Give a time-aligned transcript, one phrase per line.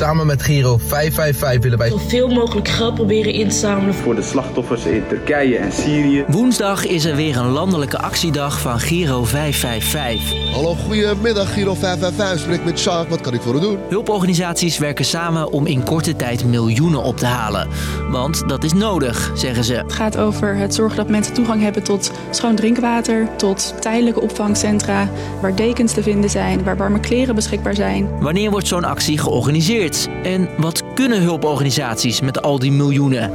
[0.00, 4.22] Samen met Giro 555 willen wij zoveel mogelijk geld proberen in te zamelen voor de
[4.22, 6.24] slachtoffers in Turkije en Syrië.
[6.28, 10.54] Woensdag is er weer een landelijke actiedag van Giro 555.
[10.54, 12.40] Hallo, goedemiddag Giro 555.
[12.40, 13.78] Spreek met Sjaak, wat kan ik voor u doen?
[13.88, 17.68] Hulporganisaties werken samen om in korte tijd miljoenen op te halen.
[18.10, 19.74] Want dat is nodig, zeggen ze.
[19.74, 25.08] Het gaat over het zorgen dat mensen toegang hebben tot schoon drinkwater, tot tijdelijke opvangcentra,
[25.40, 28.08] waar dekens te vinden zijn, waar warme kleren beschikbaar zijn.
[28.20, 29.88] Wanneer wordt zo'n actie georganiseerd?
[30.22, 33.32] En wat kunnen hulporganisaties met al die miljoenen?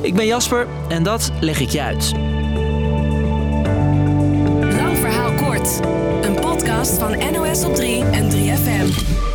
[0.00, 2.12] Ik ben Jasper en dat leg ik je uit.
[4.76, 5.80] Lang verhaal kort.
[6.22, 9.27] Een podcast van NOS op 3 en 3FM.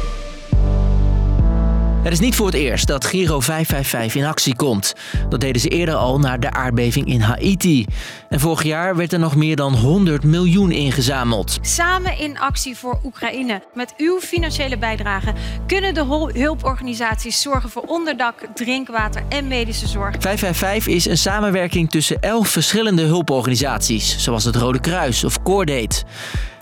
[2.13, 4.93] Het is niet voor het eerst dat Giro 555 in actie komt.
[5.29, 7.85] Dat deden ze eerder al na de aardbeving in Haiti.
[8.29, 11.57] En vorig jaar werd er nog meer dan 100 miljoen ingezameld.
[11.61, 13.61] Samen in actie voor Oekraïne.
[13.73, 15.33] Met uw financiële bijdrage
[15.67, 20.15] kunnen de hulporganisaties zorgen voor onderdak, drinkwater en medische zorg.
[20.19, 26.03] 555 is een samenwerking tussen elf verschillende hulporganisaties, zoals het Rode Kruis of Coordate.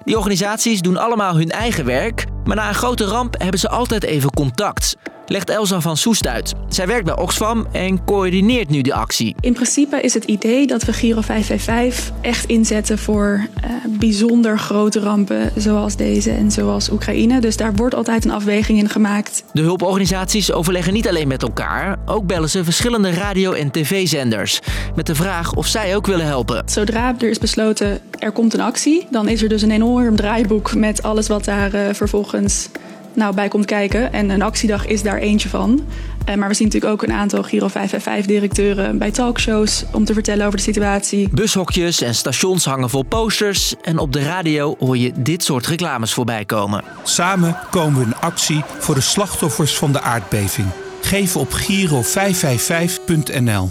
[0.04, 4.04] Die organisaties doen allemaal hun eigen werk, maar na een grote ramp hebben ze altijd
[4.04, 4.96] even contact
[5.32, 6.54] legt Elsa van Soest uit.
[6.68, 9.36] Zij werkt bij Oxfam en coördineert nu de actie.
[9.40, 15.00] In principe is het idee dat we Giro 555 echt inzetten voor uh, bijzonder grote
[15.00, 17.40] rampen zoals deze en zoals Oekraïne.
[17.40, 19.44] Dus daar wordt altijd een afweging in gemaakt.
[19.54, 24.60] De hulporganisaties overleggen niet alleen met elkaar, ook bellen ze verschillende radio- en tv-zenders
[24.96, 26.64] met de vraag of zij ook willen helpen.
[26.66, 30.76] Zodra er is besloten er komt een actie, dan is er dus een enorm draaiboek
[30.76, 32.70] met alles wat daar uh, vervolgens
[33.14, 34.14] nou, bij komt kijken.
[34.14, 35.82] En een actiedag is daar eentje van.
[36.30, 40.46] Uh, maar we zien natuurlijk ook een aantal Giro 555-directeuren bij talkshows om te vertellen
[40.46, 41.30] over de situatie.
[41.32, 43.76] Bushokjes en stations hangen vol posters.
[43.82, 46.84] En op de radio hoor je dit soort reclames voorbij komen.
[47.04, 50.68] Samen komen we in actie voor de slachtoffers van de aardbeving.
[51.02, 53.70] Geef op giro555.nl.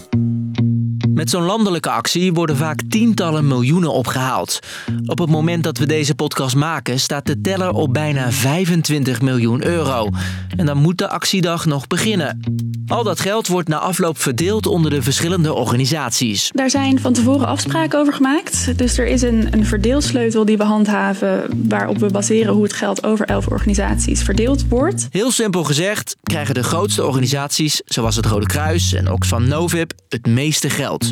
[1.20, 4.58] Met zo'n landelijke actie worden vaak tientallen miljoenen opgehaald.
[5.06, 9.64] Op het moment dat we deze podcast maken staat de teller op bijna 25 miljoen
[9.64, 10.09] euro.
[10.56, 12.41] En dan moet de actiedag nog beginnen.
[12.86, 16.50] Al dat geld wordt na afloop verdeeld onder de verschillende organisaties.
[16.54, 18.78] Daar zijn van tevoren afspraken over gemaakt.
[18.78, 23.04] Dus er is een, een verdeelsleutel die we handhaven waarop we baseren hoe het geld
[23.04, 25.06] over elf organisaties verdeeld wordt.
[25.10, 30.26] Heel simpel gezegd krijgen de grootste organisaties, zoals het Rode Kruis en Oxfam Novib, het
[30.26, 31.09] meeste geld.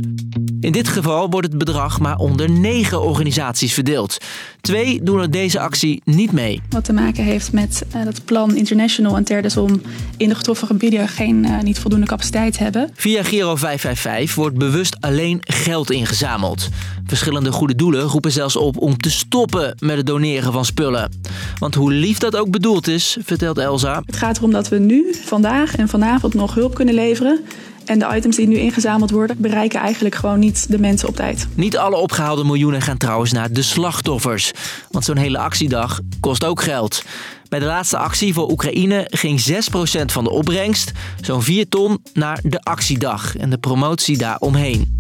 [0.61, 4.19] In dit geval wordt het bedrag maar onder negen organisaties verdeeld.
[4.61, 6.61] Twee doen er deze actie niet mee.
[6.71, 9.83] Wat te maken heeft met uh, dat plan International en Terdesom
[10.17, 12.91] in de getroffen gebieden geen uh, niet voldoende capaciteit hebben.
[12.95, 16.69] Via Giro 555 wordt bewust alleen geld ingezameld.
[17.07, 21.11] Verschillende goede doelen roepen zelfs op om te stoppen met het doneren van spullen.
[21.59, 24.03] Want hoe lief dat ook bedoeld is, vertelt Elsa.
[24.07, 27.41] Het gaat erom dat we nu, vandaag en vanavond nog hulp kunnen leveren.
[27.89, 31.47] En de items die nu ingezameld worden, bereiken eigenlijk gewoon niet de mensen op tijd.
[31.55, 34.53] Niet alle opgehaalde miljoenen gaan trouwens naar de slachtoffers.
[34.91, 37.05] Want zo'n hele actiedag kost ook geld.
[37.49, 42.41] Bij de laatste actie voor Oekraïne ging 6% van de opbrengst, zo'n 4 ton, naar
[42.43, 44.97] de actiedag en de promotie daaromheen.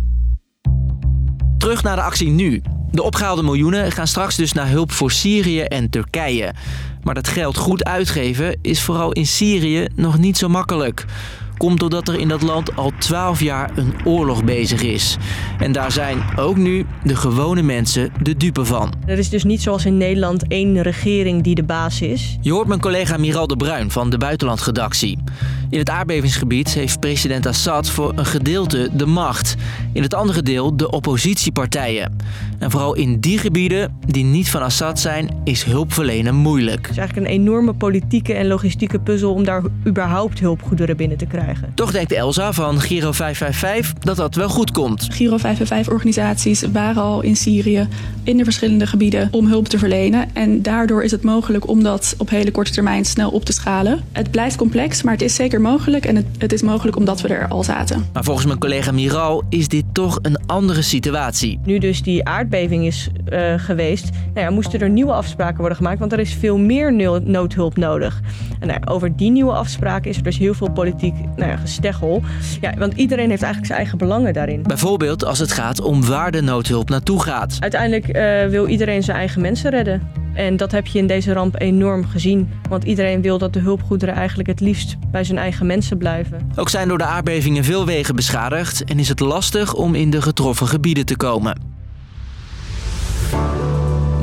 [1.58, 2.62] Terug naar de actie nu.
[2.90, 6.54] De opgehaalde miljoenen gaan straks dus naar hulp voor Syrië en Turkije.
[7.02, 11.06] Maar dat geld goed uitgeven is vooral in Syrië nog niet zo makkelijk
[11.58, 15.16] komt doordat er in dat land al 12 jaar een oorlog bezig is.
[15.58, 18.92] En daar zijn ook nu de gewone mensen de dupe van.
[19.06, 22.38] Er is dus niet zoals in Nederland één regering die de baas is.
[22.40, 25.18] Je hoort mijn collega Miral de Bruin van de Buitenlandredactie.
[25.70, 29.54] In het aardbevingsgebied heeft president Assad voor een gedeelte de macht.
[29.92, 32.16] In het andere deel de oppositiepartijen.
[32.58, 36.80] En vooral in die gebieden die niet van Assad zijn, is hulp verlenen moeilijk.
[36.80, 41.26] Het is eigenlijk een enorme politieke en logistieke puzzel om daar überhaupt hulpgoederen binnen te
[41.26, 41.72] krijgen.
[41.74, 45.02] Toch denkt Elsa van Giro 555 dat dat wel goed komt.
[45.02, 47.88] Giro 555 organisaties waren al in Syrië
[48.22, 50.34] in de verschillende gebieden om hulp te verlenen.
[50.34, 54.00] En daardoor is het mogelijk om dat op hele korte termijn snel op te schalen.
[54.12, 56.04] Het blijft complex, maar het is zeker mogelijk.
[56.04, 58.06] En het, het is mogelijk omdat we er al zaten.
[58.12, 61.60] Maar volgens mijn collega Miral is dit toch een andere situatie.
[61.64, 65.98] Nu dus die aardbeving is uh, geweest, nou ja, moesten er nieuwe afspraken worden gemaakt.
[65.98, 66.92] Want er is veel meer
[67.24, 68.20] noodhulp nodig.
[68.60, 72.22] En nou over die nieuwe afspraken is er dus heel veel politiek nou ja, gesteggel.
[72.60, 74.62] Ja, want iedereen heeft eigenlijk zijn eigen belangen daarin.
[74.62, 77.56] Bijvoorbeeld als het gaat om waar de noodhulp naartoe gaat.
[77.60, 80.26] Uiteindelijk uh, wil iedereen zijn eigen mensen redden.
[80.38, 82.48] En dat heb je in deze ramp enorm gezien.
[82.68, 86.50] Want iedereen wil dat de hulpgoederen eigenlijk het liefst bij zijn eigen mensen blijven.
[86.56, 90.22] Ook zijn door de aardbevingen veel wegen beschadigd en is het lastig om in de
[90.22, 91.60] getroffen gebieden te komen.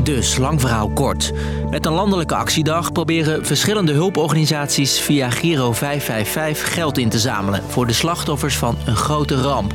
[0.04, 1.34] Dus, lang verhaal kort.
[1.70, 7.88] Met een landelijke actiedag proberen verschillende hulporganisaties via Giro 555 geld in te zamelen voor
[7.88, 9.74] de slachtoffers van een grote ramp.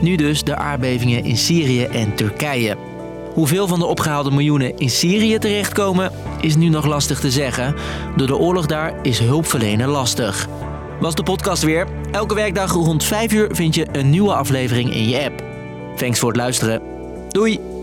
[0.00, 2.95] Nu dus de aardbevingen in Syrië en Turkije.
[3.36, 7.74] Hoeveel van de opgehaalde miljoenen in Syrië terechtkomen, is nu nog lastig te zeggen.
[8.16, 10.48] Door de oorlog daar is hulpverlenen lastig.
[11.00, 11.86] Was de podcast weer?
[12.10, 15.44] Elke werkdag rond 5 uur vind je een nieuwe aflevering in je app.
[15.96, 16.82] Thanks voor het luisteren.
[17.28, 17.75] Doei!